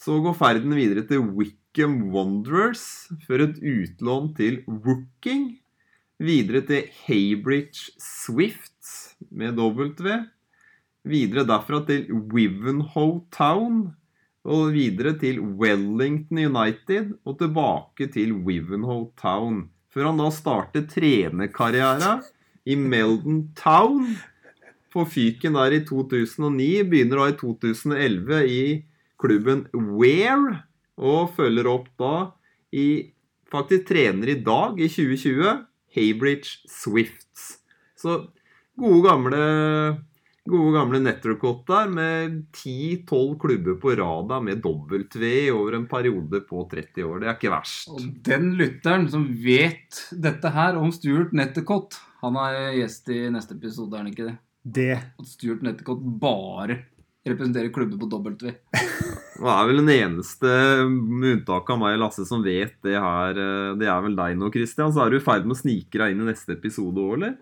[0.00, 5.58] Så går ferden videre til Wickham Wanderers, før et utlån til Wooking.
[6.20, 9.90] Videre til Haybridge Swift med W.
[11.04, 13.90] Videre derfra til Wivenhoe Town.
[14.44, 19.68] Og videre til Wellington United og tilbake til Wivenhoe Town.
[19.92, 22.20] Før han da startet trenerkarriera
[22.64, 24.14] i Meldon Town
[24.94, 26.70] på Fyken der i 2009.
[26.88, 28.62] Begynner da i 2011 i
[29.20, 30.62] klubben Ware,
[31.00, 32.14] og følger opp da
[32.72, 33.12] i
[33.50, 35.64] Faktisk trener i dag, i 2020,
[35.96, 37.56] Haybridge Swifts.
[37.98, 38.28] Så
[38.80, 39.42] gode gamle
[40.50, 46.62] Gode gamle Nettercott der, med 10-12 klubber på rada med W over en periode på
[46.70, 47.20] 30 år.
[47.20, 47.90] Det er ikke verst.
[47.92, 53.54] Og den lytteren som vet dette her om Stuart Nettercott, han er gjest i neste
[53.58, 54.38] episode, er han ikke det?
[54.64, 56.80] Det At Stuart Nettercott bare
[57.28, 58.56] representerer klubber på W.
[59.40, 60.50] Det er vel den eneste,
[60.88, 63.38] med unntak av meg og Lasse, som vet det her.
[63.40, 64.92] eh, Det er vel deg nå, Christian.
[64.92, 67.38] Så er du i ferd med å snike deg inn i neste episode òg, eller?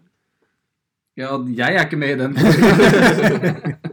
[1.18, 2.36] Ja, jeg er ikke med i den.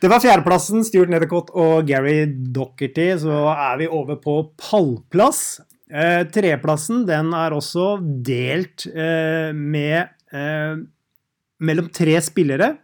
[0.00, 3.06] Det var fjerdeplassen, Stuart Nethercott og Gary Dockerty.
[3.22, 5.60] Så er vi over på pallplass.
[5.88, 10.74] Eh, treplassen den er også delt eh, med eh,
[11.64, 12.74] mellom tre spillere.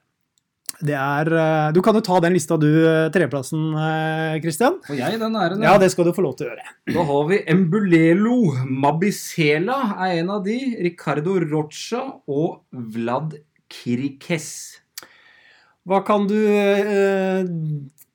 [0.80, 4.78] Det er eh, Du kan jo ta den lista du, eh, tredjeplassen, eh, Christian.
[4.88, 5.64] Og jeg den æren.
[5.64, 6.74] Ja, det skal du få lov til å gjøre.
[6.94, 10.58] Da har vi Embulelo Mabisela er en av de.
[10.80, 13.36] Ricardo Rocha og Vlad
[13.70, 14.50] Kirikes.
[15.88, 17.44] Hva kan du eh,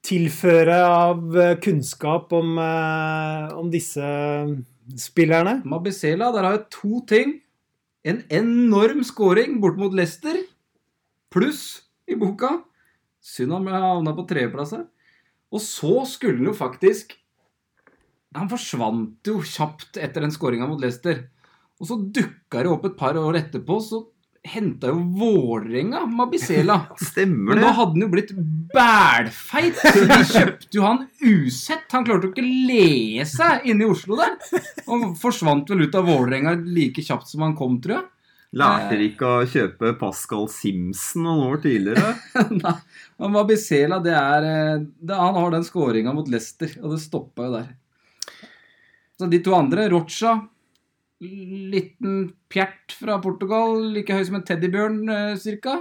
[0.05, 4.09] tilføre av kunnskap om, eh, om disse
[5.01, 5.59] spillerne?
[5.65, 7.39] Mabisela, der har jeg to ting.
[8.05, 10.37] En enorm scoring bort mot Leicester.
[11.33, 12.51] Pluss i boka.
[13.25, 14.87] Synd han havna på tredjeplass her.
[15.53, 17.13] Og så skulle han jo faktisk
[18.35, 21.21] Han forsvant jo kjapt etter den skåringa mot Leicester.
[21.79, 24.01] Og så dukka det opp et par år etterpå, så
[24.45, 26.81] henta jo Vålerenga Mabisela.
[27.11, 27.61] Stemmer det.
[27.61, 28.33] Men da hadde han jo blitt
[28.75, 29.79] bælfeit.
[29.79, 31.87] Så de kjøpte jo han usett.
[31.95, 34.35] Han klarte jo ikke le seg inne i Oslo der.
[34.91, 38.05] Og forsvant vel ut av Vålerenga like kjapt som han kom, tror jeg.
[38.55, 42.13] Lærte dere ikke å kjøpe Pascal Simpson noen år tidligere?
[42.61, 42.75] Nei,
[43.19, 47.49] men Mabisela, det er eh, det, Han har den skåringa mot Leicester, og det stoppa
[47.49, 47.73] jo der.
[49.19, 50.37] Så de to andre, Rocha
[51.23, 55.77] Liten pjert fra Portugal, like høy som en teddybjørn, eh, cirka.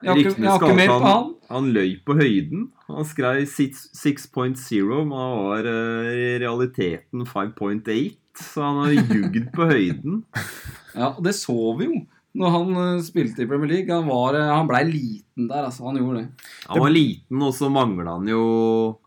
[0.00, 1.32] Jeg har ikke, jeg har ikke mer på han.
[1.50, 2.68] Han løy på høyden.
[2.88, 7.96] Han skrev 6.0, men han var eh, i realiteten 5.8.
[8.38, 10.24] Så han har jugd på høyden.
[10.90, 12.00] Ja, det så vi jo
[12.38, 13.90] når han eh, spilte i Premier League.
[13.94, 15.88] Han, var, eh, han blei liten der, altså.
[15.88, 16.48] Han gjorde det.
[16.68, 18.42] Han var liten, og så mangla han jo.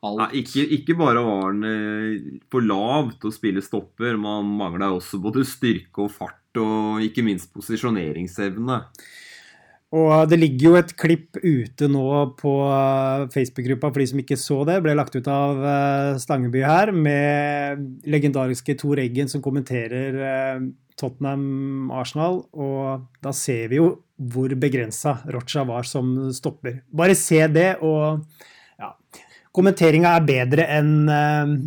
[0.04, 4.56] Nei, ikke, ikke bare var han eh, for lav til å spille stopper, men han
[4.64, 8.82] mangla også både styrke og fart, og ikke minst posisjoneringsevne.
[9.94, 12.06] Og det ligger jo et klipp ute nå
[12.40, 14.80] på eh, Facebook-gruppa for de som ikke så det.
[14.82, 20.66] Ble lagt ut av eh, Stangeby her, med legendariske Tor Eggen som kommenterer eh,
[20.98, 22.42] Tottenham-Arsenal.
[22.58, 23.92] Og da ser vi jo
[24.34, 26.82] hvor begrensa Rocha var som stopper.
[26.90, 28.26] Bare se det, og
[28.82, 28.94] ja
[29.54, 31.58] Kommenteringa er bedre enn eh,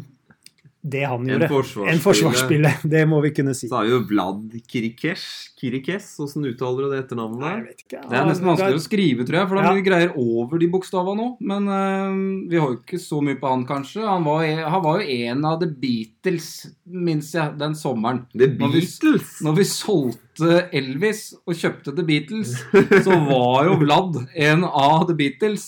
[0.92, 1.49] det han En gjorde.
[1.51, 1.92] forsvarsspiller.
[1.92, 2.83] En forsvarsspillet.
[2.96, 3.66] Det må vi kunne si.
[3.70, 5.25] Så er jo Vlad Kirikes.
[5.59, 7.40] Kirikes, åssen uttaler du det etternavnet?
[7.42, 8.03] Nei, jeg vet ikke.
[8.11, 9.77] Det er nesten vanskelig å skrive, tror jeg, for da blir Ja.
[9.79, 11.29] mye greier over de bokstavene nå.
[11.53, 12.18] Men uh,
[12.53, 14.05] vi har jo ikke så mye på han, kanskje.
[14.07, 16.51] Han var, han var jo en av The Beatles,
[16.87, 18.25] minnes jeg, den sommeren.
[18.37, 19.33] The Når vi- Beatles!
[19.46, 22.55] Når vi solgte Elvis og kjøpte The Beatles,
[23.03, 25.66] så var jo Vlad en av The Beatles.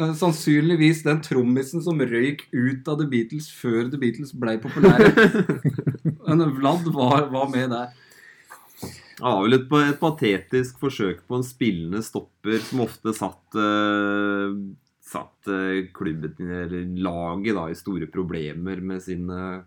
[0.00, 5.10] Eh, Sannsynligvis den trommisen som røyk ut av The Beatles før The Beatles ble populære.
[6.26, 7.90] Men Vlad var, var med der.
[9.22, 14.56] Han var vel et, et patetisk forsøk på en spillende stopper som ofte satt, uh,
[15.04, 19.60] satt uh, klubben eller laget da, i store problemer med sin uh,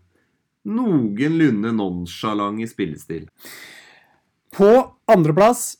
[0.66, 3.30] noenlunde nonsjalante spillestil.
[4.56, 4.68] På
[5.08, 5.76] andreplass,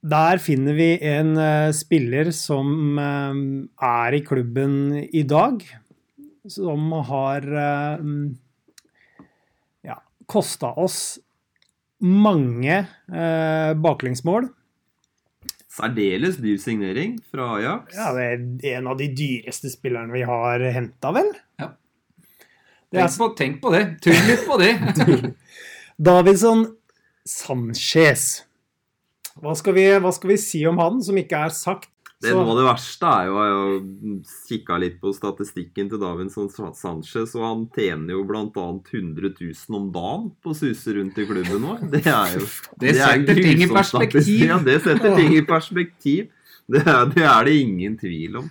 [0.00, 3.40] der finner vi en eh, spiller som eh,
[3.84, 5.60] er i klubben i dag.
[6.48, 8.00] Som har uh,
[9.84, 11.18] ja, kosta oss
[12.00, 12.78] mange
[13.12, 14.48] uh, baklengsmål.
[15.70, 17.92] Særdeles dyr signering fra Ajax.
[17.92, 18.24] Ja, det
[18.72, 21.28] er en av de dyreste spillerne vi har henta, vel?
[21.60, 21.74] Ja.
[22.90, 23.84] Er Tenk på, tenk på det.
[24.02, 24.72] Tull litt på det.
[26.10, 26.64] Davidson
[27.28, 28.46] Sanchez.
[29.38, 31.92] Hva skal, vi, hva skal vi si om han som ikke er sagt?
[32.20, 34.16] Det, noe av det verste er jo Jeg
[34.50, 38.42] kikka litt på statistikken til Davinson Sanchez, og han tjener jo bl.a.
[38.44, 41.86] 100 000 om dagen på å suse rundt i klubben vår.
[41.94, 42.42] Det er jo
[42.82, 44.42] Det er setter ting i perspektiv.
[44.50, 46.28] Ja, det setter ting i perspektiv.
[46.70, 48.50] Det er det, er det ingen tvil om.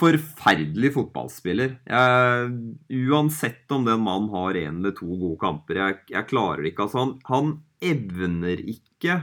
[0.00, 1.76] Forferdelig fotballspiller.
[1.92, 2.56] Jeg,
[3.04, 6.88] uansett om den mannen har én eller to gode kamper, jeg, jeg klarer det ikke.
[6.88, 9.20] Altså, han, han evner ikke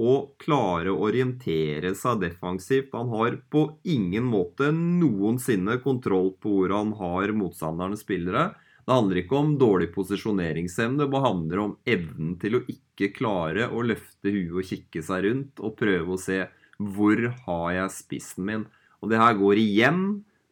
[0.00, 2.94] å klare å orientere seg defensivt.
[2.96, 8.50] Han har på ingen måte noensinne kontroll på hvor han har motstandernes spillere.
[8.84, 13.80] Det handler ikke om dårlig posisjoneringsevne, det handler om evnen til å ikke klare å
[13.86, 16.42] løfte huet og kikke seg rundt og prøve å se
[16.76, 18.66] hvor har jeg spissen min.
[19.00, 20.02] Og det her går igjen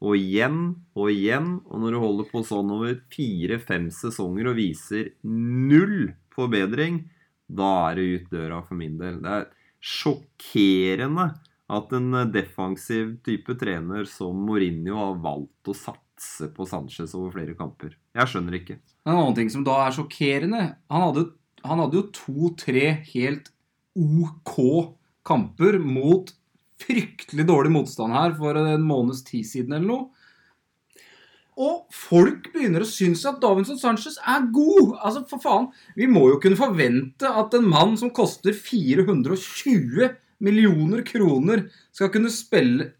[0.02, 0.60] og igjen
[0.96, 1.54] og igjen.
[1.68, 7.02] Og når du holder på sånn over fire-fem sesonger og viser null forbedring,
[7.52, 9.20] da er det ut døra for min del.
[9.22, 9.48] Det er
[9.82, 11.32] sjokkerende
[11.72, 17.56] at en defensiv type trener som Mourinho har valgt å satse på Sanchez over flere
[17.58, 17.96] kamper.
[18.16, 18.78] Jeg skjønner ikke.
[19.08, 20.60] En annen ting som da er sjokkerende
[20.92, 21.24] Han hadde,
[21.64, 23.50] han hadde jo to-tre helt
[23.98, 24.56] OK
[25.26, 26.30] kamper mot
[26.82, 30.21] fryktelig dårlig motstand her for en måneds tid siden eller noe.
[31.60, 34.94] Og folk begynner å synes at Davinson Sanchez er god!
[35.02, 35.68] Altså, for faen.
[35.98, 42.32] Vi må jo kunne forvente at en mann som koster 420 millioner kroner, skal kunne
[42.32, 42.90] spille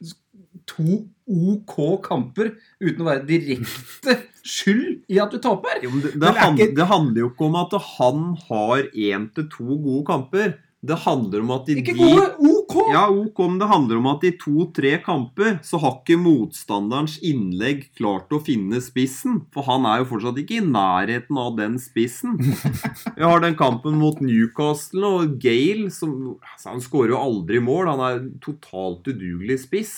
[0.69, 5.81] to OK kamper uten å være direkte skyld i at du taper.
[5.83, 9.27] Jo, det, det, Men er hand, det handler jo ikke om at han har én
[9.35, 10.55] til to gode kamper.
[10.83, 12.29] Det handler om at de Ikke de gode,
[12.73, 12.93] OK!
[12.93, 17.85] Ja, ok, om det handler om at i to-tre kamper så har ikke motstanderens innlegg
[17.99, 19.43] klart å finne spissen.
[19.55, 22.39] For han er jo fortsatt ikke i nærheten av den spissen.
[23.17, 27.93] Vi har den kampen mot Newcastle og Gale som altså, Han skårer jo aldri mål.
[27.93, 29.97] Han er totalt udugelig spiss.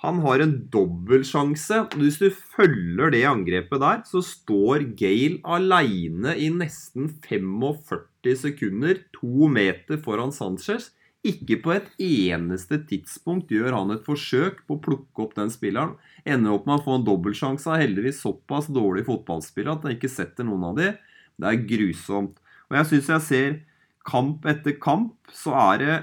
[0.00, 1.82] Han har en dobbeltsjanse.
[2.00, 9.50] Hvis du følger det angrepet der, så står Gale aleine i nesten 45 sekunder, to
[9.52, 10.88] meter foran Sanchez.
[11.20, 15.98] Ikke på et eneste tidspunkt gjør han et forsøk på å plukke opp den spilleren.
[16.24, 17.68] Ender opp med å få en dobbeltsjanse.
[17.68, 20.94] av heldigvis såpass dårlig fotballspiller at han ikke setter noen av de.
[21.36, 22.40] Det er grusomt.
[22.70, 23.60] Og jeg syns jeg ser
[24.08, 25.98] kamp etter kamp, så er det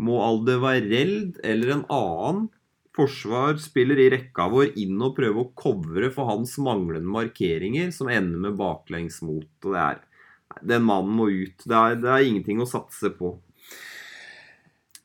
[0.00, 2.46] Må Aldevareld eller en annen
[2.96, 8.46] forsvarsspiller i rekka vår inn og prøve å covre for hans manglende markeringer, som ender
[8.46, 9.50] med baklengs mot.
[9.64, 10.00] Og det er
[10.62, 11.62] Den mannen må ut.
[11.66, 13.34] Det er, det er ingenting å satse på.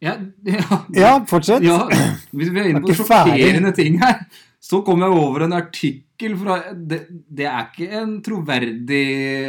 [0.04, 0.18] Ja,
[0.56, 1.64] ja, Ja, fortsett.
[1.64, 1.86] Ja,
[2.32, 4.26] hvis vi er inne på Er sjokkerende ting her,
[4.60, 9.06] så kom jeg over en artikkel fra det, det er ikke en troverdig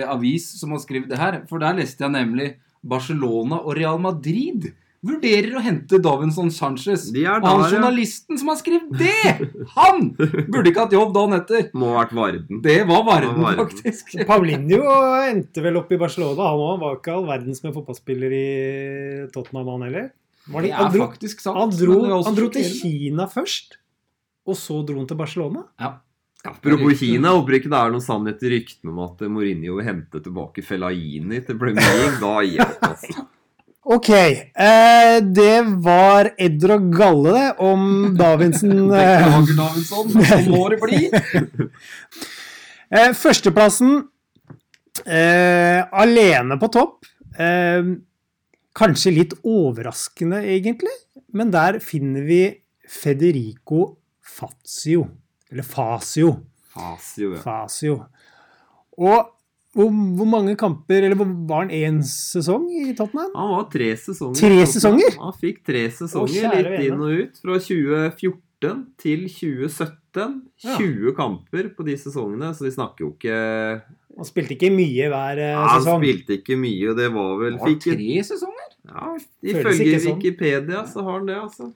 [0.06, 2.50] avis som har skrevet det her, for der leste jeg nemlig
[2.86, 4.68] Barcelona og Real Madrid
[5.06, 7.08] vurderer å hente Davinson Sanchez.
[7.14, 8.40] De er Og han journalisten ja.
[8.40, 11.68] som har skrevet det, han burde ikke hatt jobb dagen etter.
[11.76, 12.60] Må ha vært Varden.
[12.64, 13.62] Det var Varden, var Varden.
[13.64, 14.16] faktisk.
[14.30, 14.82] Paulinho
[15.30, 16.50] endte vel opp i Barcelona.
[16.52, 16.78] Han òg.
[16.82, 18.46] var ikke all verdens med fotballspiller i
[19.34, 20.08] Tottenham, han heller.
[20.46, 21.56] Var Det det, han, er dro, faktisk sant.
[21.58, 22.66] han, dro, han dro til.
[22.80, 23.78] Kina først,
[24.46, 25.64] og så dro han til Barcelona.
[25.82, 25.96] Ja.
[26.46, 30.20] Apropos Kina, håper ikke det er noen sannhet i ryktene om at Mourinho vil hente
[30.22, 32.20] tilbake Fellaini til Premier League.
[32.22, 33.24] Da gir jeg opp, altså.
[33.86, 37.82] Ok, eh, det var Edder og Galle det, om
[38.18, 40.08] Davidsen eh, Beklager, Davinson.
[40.10, 41.02] men sånn må det bli.
[42.98, 43.92] eh, Førsteplassen
[45.06, 47.06] eh, alene på topp.
[48.76, 50.92] Kanskje litt overraskende, egentlig,
[51.32, 52.40] men der finner vi
[52.86, 55.06] Federico Fazio.
[55.50, 56.34] Eller Fasio.
[56.74, 57.40] Fasio, ja.
[57.40, 58.02] Fasio.
[59.00, 59.32] Og
[59.76, 63.34] hvor, hvor mange kamper Eller var han én sesong i Tottenham?
[63.36, 64.38] Han var tre sesonger.
[64.40, 65.18] Tre sesonger?
[65.20, 67.42] Han fikk tre sesonger, Å, litt inn og ut.
[67.42, 70.40] Fra 2014 til 2017.
[70.64, 70.78] Ja.
[70.80, 73.36] 20 kamper på de sesongene, så de snakker jo ikke
[74.16, 75.98] Han spilte ikke mye hver ja, sesong?
[75.98, 78.70] Han spilte ikke mye, og det var vel Var fikk tre sesonger?
[78.86, 79.10] ja,
[79.44, 80.14] Ifølge Wikipedia sånn.
[80.20, 81.72] Wikipedia så har han det, altså.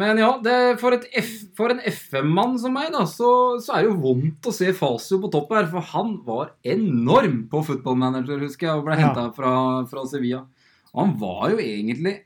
[0.00, 3.28] Men ja, det, for, et F, for en FM-mann som meg, da, så,
[3.60, 5.68] så er det jo vondt å se Fasio på topp her.
[5.68, 9.10] For han var enorm på footballmanager, husker jeg, og ble Ja.
[9.10, 9.52] henta fra,
[9.90, 10.46] fra Sevilla.
[10.94, 12.18] Og han var jo egentlig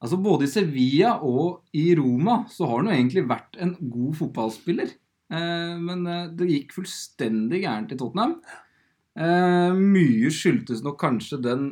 [0.00, 4.14] Altså Både i Sevilla og i Roma så har han jo egentlig vært en god
[4.16, 4.94] fotballspiller.
[5.28, 8.38] Eh, men eh, det gikk fullstendig gærent i Tottenham.
[9.20, 11.66] Eh, mye skyldtes nok kanskje den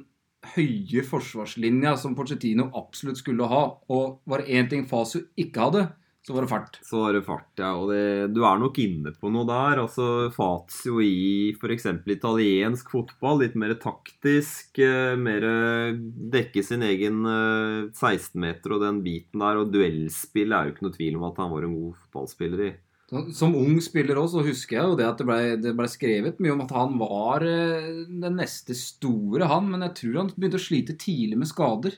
[0.55, 3.63] høye forsvarslinja som Pochettino absolutt skulle ha.
[3.93, 5.83] Og var det én ting Fasio ikke hadde,
[6.29, 6.77] så var det fart.
[6.85, 7.71] Så var det fart, ja.
[7.81, 8.03] Og det,
[8.37, 9.81] du er nok inne på noe der.
[9.81, 11.89] Altså Fazio i f.eks.
[12.05, 13.41] italiensk fotball.
[13.47, 14.77] Litt mer taktisk.
[14.85, 15.47] eh, Mer
[16.37, 19.63] dekke sin egen eh, 16-meter og den biten der.
[19.63, 22.71] Og duellspill er jo ikke noe tvil om at han var en god fotballspiller i.
[23.09, 25.87] Så- Som ung spiller også, så husker jeg jo det at det ble, det ble
[25.89, 29.71] skrevet mye om at han var eh, den neste store, han.
[29.71, 31.97] Men jeg tror han begynte å slite tidlig med skader.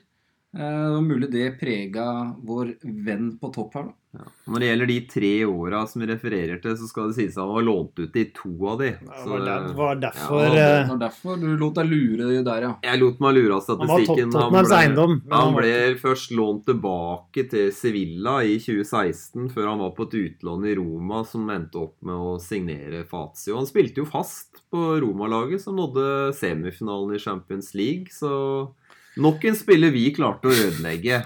[0.53, 3.93] Eh, Det var mulig det prega vår venn på topp her, da.
[4.11, 4.25] Ja.
[4.51, 7.45] Når det gjelder de tre åra som vi refererer til, så skal det sies at
[7.45, 8.89] han var lånt ut i to av de.
[8.99, 12.43] Det Så, ja, det var derfor Ja, Det eh, var derfor du lot deg lure
[12.43, 12.73] der, ja.
[12.83, 14.35] Jeg lot meg lure av Han var statistikken.
[14.35, 15.71] Eiendom, men han han ble
[16.01, 21.23] først lånt tilbake til Sevilla i 2016, før han var på et utlån i Roma
[21.23, 23.55] som endte opp med å signere Fazio.
[23.55, 28.11] Han spilte jo fast på Roma-laget, som nådde semifinalen i Champions League.
[28.11, 28.75] Så
[29.17, 31.23] nok en spiller vi klarte å ødelegge.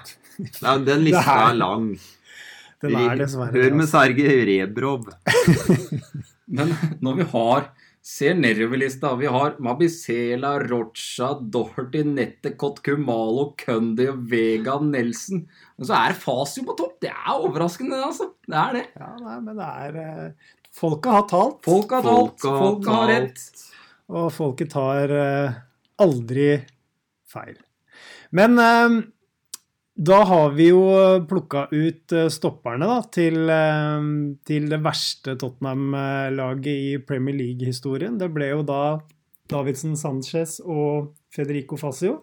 [0.62, 1.90] Nei, Den lista er lang.
[2.82, 3.88] Den er dessverre Hør med.
[3.88, 5.08] Sergej Rebrov.
[6.56, 7.72] Men når vi har
[8.06, 9.16] Ser nedover-lista.
[9.18, 15.40] Vi har Mabisela, Rocha, Doherty, Nettekott, Kumalo, Kundi og Vega Nelson.
[15.74, 17.00] Og så er Fasio på topp.
[17.02, 18.28] Det er overraskende, altså.
[18.46, 18.84] Det er det.
[18.94, 22.38] Ja, nei, men det er eh, Folket har talt, Folk har talt.
[22.38, 23.42] Folk har Folk har talt.
[23.42, 23.66] rett.
[24.14, 25.58] og folket tar eh,
[26.06, 26.48] aldri
[27.26, 27.58] feil.
[28.30, 29.02] Men eh,
[29.96, 30.84] da har vi jo
[31.28, 34.06] plukka ut eh, stopperne da, til, eh,
[34.46, 38.18] til det verste Tottenham-laget i Premier League-historien.
[38.20, 38.98] Det ble jo da
[39.50, 42.22] Davidsen Sanchez og Federico Fasio.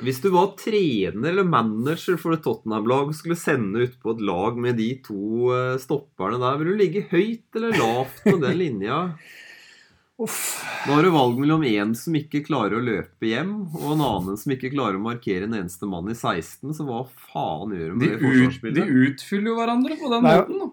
[0.00, 4.22] Hvis du var trener eller manager for et Tottenham-lag og skulle sende ut på et
[4.24, 9.02] lag med de to stopperne der, vil du ligge høyt eller lavt på den linja?
[10.20, 10.60] Uff.
[10.86, 14.36] Da har du valg mellom en som ikke klarer å løpe hjem, og en annen
[14.38, 17.00] som ikke klarer å markere en eneste mann i 16, så hva
[17.32, 20.70] faen gjør De, med det ut, de utfyller jo hverandre på den Nei, måten, da.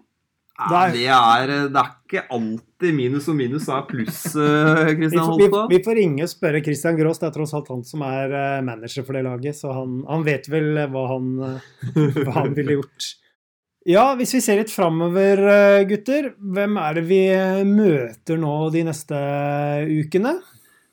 [0.60, 5.38] Ja, det, er, det er ikke alltid minus og minus er pluss, eh, Christian får-
[5.40, 8.04] vi, vi, vi får ringe og spørre Christian Gross, det er tross alt han som
[8.04, 12.20] er eh, manager for det laget, så han, han vet vel eh, hva han, eh,
[12.26, 13.08] hva han ville gjort.
[13.88, 16.34] Ja, hvis vi ser litt framover, eh, gutter.
[16.36, 19.20] Hvem er det vi eh, møter nå de neste
[19.88, 20.34] ukene?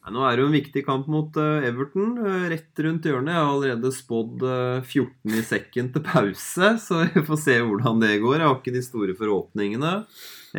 [0.08, 3.34] Ja, nå er det jo en viktig kamp mot eh, Everton eh, rett rundt hjørnet.
[3.34, 8.00] Jeg har allerede spådd eh, 14 i sekken til pause, så vi får se hvordan
[8.06, 8.38] det går.
[8.40, 9.92] Jeg har ikke de store forhåpningene.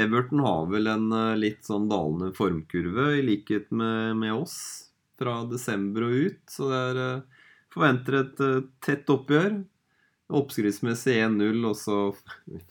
[0.04, 4.58] Everton har vel en eh, litt sånn dalende formkurve, i likhet med, med oss,
[5.16, 6.44] fra desember og ut.
[6.52, 9.62] Så det er eh, forventer et eh, tett oppgjør.
[10.28, 11.98] Oppskriftsmessig 1-0, og så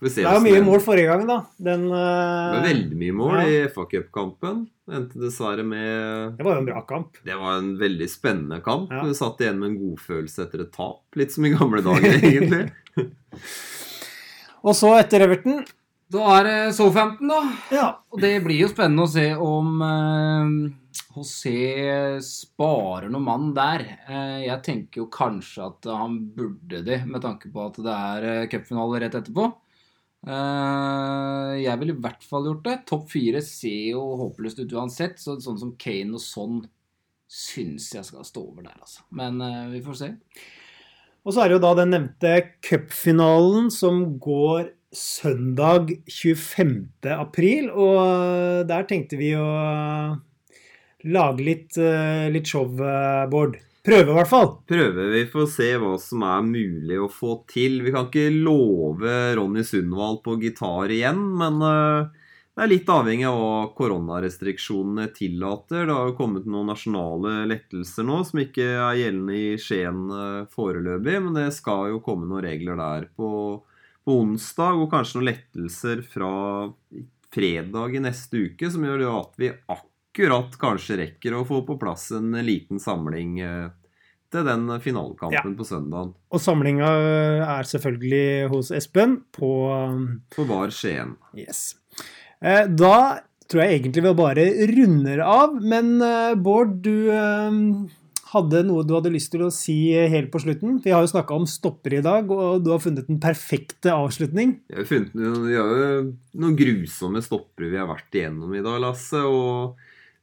[0.04, 1.38] vi se Det er mye mål forrige gang, da.
[1.58, 3.46] Den, Det eh, var veldig mye mål Ja.
[3.50, 4.60] i FA-cupkampen.
[4.88, 7.18] Endte dessverre med det var jo en bra kamp.
[7.26, 8.92] det var en veldig spennende kamp.
[8.94, 9.02] Ja.
[9.04, 11.02] Du satt igjen med en godfølelse etter et tap.
[11.18, 12.70] Litt som i gamle dager, egentlig.
[14.64, 15.64] Og så etter Everton
[16.08, 17.40] Da er det Southampton, da.
[17.74, 20.52] Ja, Og det blir jo spennende å se om eh,
[21.18, 21.58] José
[22.24, 23.84] sparer noen mann der.
[24.08, 28.28] Eh, jeg tenker jo kanskje at han burde det, med tanke på at det er
[28.32, 29.50] eh, cupfinale rett etterpå.
[30.28, 32.78] Eh, jeg ville i hvert fall gjort det.
[32.88, 36.64] Topp fire ser jo håpløst ut uansett, så sånn som Kane og sånn
[37.28, 39.04] syns jeg skal stå over der, altså.
[39.12, 40.12] Men eh, vi får se.
[41.28, 42.34] Og så er det jo da den nevnte
[42.64, 46.88] cupfinalen som går søndag 25.
[47.14, 47.70] april.
[47.72, 49.48] Og der tenkte vi å
[51.08, 53.58] lage litt, eh, litt show, eh, Bård.
[53.84, 54.58] Prøve, i hvert fall.
[54.68, 55.12] Prøve.
[55.14, 57.82] vi får se hva som er mulig å få til.
[57.84, 62.10] Vi kan ikke love Ronny Sundvall på gitar igjen, men eh,
[62.58, 65.86] det er litt avhengig av hva koronarestriksjonene tillater.
[65.86, 70.04] Det har jo kommet noen nasjonale lettelser nå som ikke er gjeldende i Skien
[70.52, 73.62] foreløpig, men det skal jo komme noen regler der på,
[74.08, 76.32] på onsdag, og kanskje noen lettelser fra
[77.36, 81.76] fredag i neste uke, som gjør det at vi akkurat kanskje rekker å få på
[81.82, 83.68] plass en liten samling eh,
[84.32, 86.88] til den finalekampen på søndagen Og samlinga
[87.48, 89.52] er selvfølgelig hos Espen på
[90.36, 91.16] På for VAR Skien.
[91.38, 91.76] Yes.
[92.42, 92.98] Eh, Da
[93.48, 94.44] tror jeg egentlig vi bare
[94.74, 95.56] runder av.
[95.64, 97.62] Men eh, Bård, du eh,
[98.32, 99.78] hadde noe du hadde lyst til å si
[100.12, 100.80] helt på slutten.
[100.84, 104.58] Vi har jo snakka om stopper i dag, og du har funnet den perfekte avslutning.
[104.68, 106.02] Vi har funnet vi har jo
[106.42, 109.24] noen grusomme stoppere vi har vært igjennom i dag, Lasse.
[109.24, 109.78] Og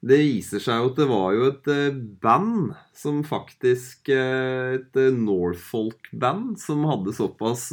[0.04, 5.00] det viser seg jo at det var jo et eh, band som faktisk eh, Et
[5.00, 7.70] eh, Norfolk-band som hadde såpass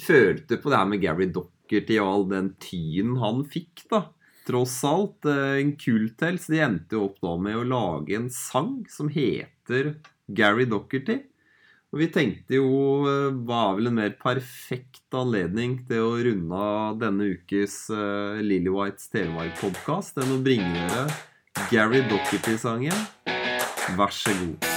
[0.00, 4.06] Følte på det her med Gary Dockerty og all den tyen han fikk, da.
[4.50, 5.24] Tross alt.
[5.30, 9.94] en En så De endte jo opp da med å lage en sang som heter
[10.26, 11.20] Gary Dockerty.
[11.90, 16.54] Og vi tenkte jo eh, hva er vel en mer perfekt anledning til å runde
[16.54, 21.08] av denne ukes uh, Lily Whites Telemark-podkast enn å bringe dere
[21.72, 23.06] Gary Dockerty-sangen.
[23.98, 24.69] Vær så god.